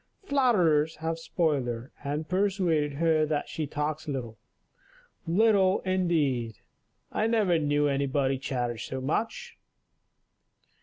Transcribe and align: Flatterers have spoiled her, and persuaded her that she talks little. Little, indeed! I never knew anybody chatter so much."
Flatterers 0.23 0.95
have 0.95 1.19
spoiled 1.19 1.67
her, 1.67 1.91
and 2.03 2.27
persuaded 2.27 2.93
her 2.93 3.23
that 3.27 3.47
she 3.47 3.67
talks 3.67 4.07
little. 4.07 4.39
Little, 5.27 5.81
indeed! 5.81 6.55
I 7.11 7.27
never 7.27 7.59
knew 7.59 7.85
anybody 7.87 8.39
chatter 8.39 8.79
so 8.79 8.99
much." 8.99 9.59